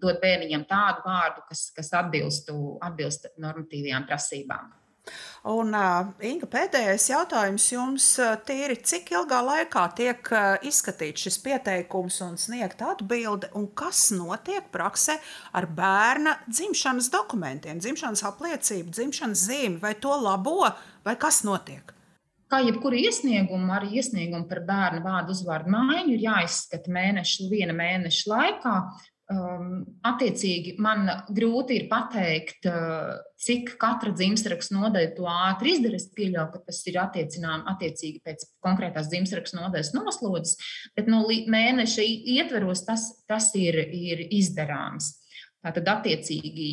[0.02, 2.58] dot bērniņam tādu vārdu, kas, kas atbilstu,
[2.90, 4.76] atbilst normatīvajām prasībām.
[5.48, 5.72] Un,
[6.28, 8.06] Inga, pēdējais jautājums jums
[8.46, 10.28] tīri, cik ilgā laikā tiek
[10.68, 15.16] izskatīts šis pieteikums un sniegta atbilde, un kas notiek praksē
[15.56, 20.68] ar bērna dzimšanas dokumentiem, dzimšanas apliecību, dzimšanas zīmi, vai to labo,
[21.06, 21.96] vai kas notiek?
[22.50, 28.30] Kā jebkuru iesniegumu, arī iesniegumu par bērnu vārdu uzvārdu maiņu ir jāizskata mēneša, viena mēneša
[28.32, 28.74] laikā.
[29.30, 36.00] Um, attiecīgi, man grūti ir pateikt, uh, cik katra dzimstrakstu nodaļa to ātri izdara.
[36.00, 40.56] Es pieļauju, ka tas ir attiecīgi pēc konkrētās dzimstrakstu nodaļas noslodzes,
[40.98, 45.12] bet no mēneša ietveros tas, tas ir, ir izdarāms.
[45.60, 46.66] Tātad, attiecīgi,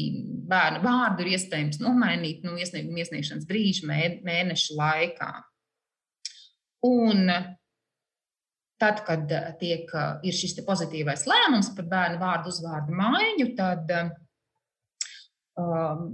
[0.50, 3.86] bērnu vārdu ir iespējams nomainīt no iesnieguma iesniegšanas brīža
[4.26, 5.32] mēneša laikā.
[6.86, 7.32] Un
[8.78, 13.92] tad, kad eh, tiek, eh, ir šis pozitīvais lēmums par bērnu vārdu uzvārdu maiņu, tad,
[15.58, 16.10] um,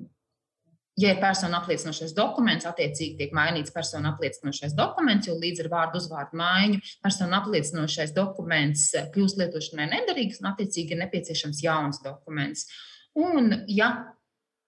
[1.00, 6.00] ja ir persona apliecinošais dokuments, attiecīgi tiek mainīts persona apliecinošais dokuments, jo līdz ar vārdu
[6.00, 12.70] uzvārdu maiņu persona apliecinošais dokuments kļūst lietošanai nederīgs un, attiecīgi, ir nepieciešams jauns dokuments.
[13.20, 13.90] Un, ja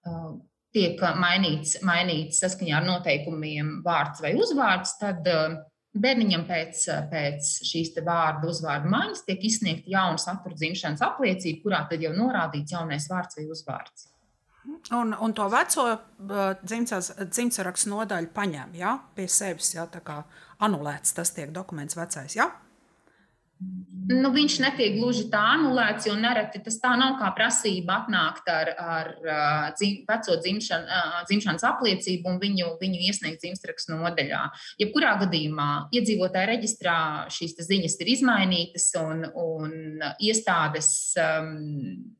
[0.06, 0.34] uh,
[0.76, 5.56] tiek mainīts, mainīts saskaņā ar noteikumiem vārds vai uzvārds, tad uh,
[6.02, 12.04] Bērniņam pēc, pēc šīs vārdu uzvārdu maiņas tiek izsniegta jauna satura dzimšanas apliecība, kurā tad
[12.04, 14.10] jau norādīts jaunais vārds vai uzvārds.
[14.96, 15.84] Un, un to veco
[16.66, 20.20] dzimtsarakstu nodaļu paņem ja, pie sevis, ja, tā kā
[20.66, 22.34] anulēts tas tiek dokuments vecais.
[22.36, 22.50] Ja?
[24.06, 28.68] Nu, viņš netiek gluži tā anulēts, jo nereti tas tā nav kā prasība atnākt ar,
[28.78, 29.08] ar
[29.74, 30.84] dzim, veco dzimšan,
[31.26, 34.42] dzimšanas apliecību un viņu, viņu iesniegt dzimstrakstu nodeļā.
[34.82, 36.98] Jebkurā gadījumā iedzīvotāja reģistrā
[37.34, 40.92] šīs ziņas ir izmainītas un, un iestādes.
[41.18, 42.14] Um,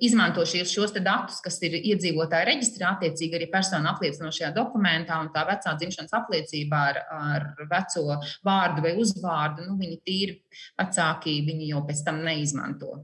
[0.00, 5.74] izmanto šos datus, kas ir iedzīvotāja reģistrā, attiecīgi arī persona apliecinošajā dokumentā, un tā vecā
[5.78, 10.38] dzimšanas apliecībā ar, ar veco vārdu vai uzvārdu, nu, viņi tīri
[10.80, 13.00] vecāki, viņi jau pēc tam neizmanto.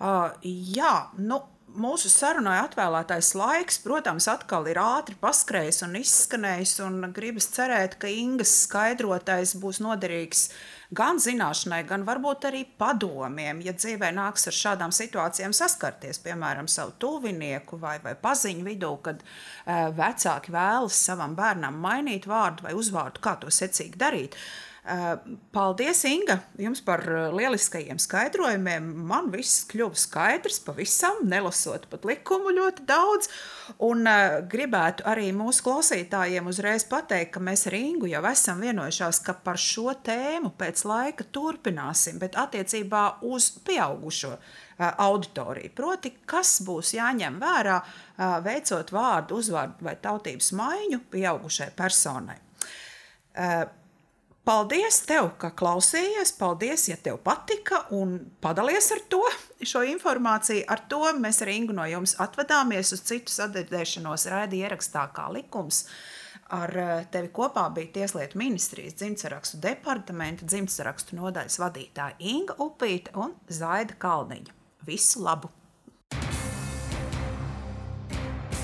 [0.00, 1.42] Uh, jā, nu,
[1.78, 8.10] mūsu sarunai atvēlētais laiks, protams, atkal ir ātri paskrējis un izskanējis, un gribas cerēt, ka
[8.10, 10.48] Ingas skaidrotais būs noderīgs
[10.96, 16.96] gan zināšanai, gan varbūt arī padomiem, ja dzīvē nāks ar šādām situācijām saskarties, piemēram, savu
[16.98, 19.22] tuvinieku vai, vai paziņu vidū, kad
[20.00, 24.34] vecāki vēlas savam bērnam mainīt vārdu vai uzvārdu, kā to secīgi darīt.
[24.34, 24.69] Uh,
[25.52, 28.86] paldies, Inga, jums par eh, lieliskajiem skaidrojumiem.
[29.10, 33.28] Man viss kļuva skaidrs, pavisam nelasot pat likumu ļoti daudz.
[33.86, 39.20] Un uh, gribētu arī mūsu klausītājiem uzreiz pateikt, ka mēs ar Ingu jau esam vienojušās,
[39.26, 44.32] ka par šo tēmu pēc laika turpināsim, bet attiecībā uz pieaugušo
[44.80, 45.74] auditoriju.
[45.76, 47.76] Proti, kas būs jāņem vērā,
[48.42, 52.40] veicot vārdu, uzvārdu vai tautības maiņu pieaugušai personai.
[54.44, 56.32] Paldies tev, ka klausījies.
[56.38, 59.20] Paldies, ja tev patika un padalies ar to
[59.60, 60.64] šo informāciju.
[60.64, 65.84] Ar to mēs ar Ingu no jums atvadāmies uz citu sadzirdēšanos raidījumā ierakstā kā likums.
[66.56, 73.36] Ar eh, tevi kopā bija Tieslietu ministrijas dzimtsarakstu departamenta dzimtsarakstu nodaļas vadītāja Inga Upīte un
[73.46, 74.56] Zaida Kalniņa.
[74.88, 75.52] Visu labu!